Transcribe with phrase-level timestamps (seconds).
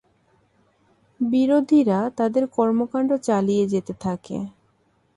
[1.19, 4.37] বিরোধীরা তাদের কর্মকাণ্ড চালিয়ে যেতে থাকে।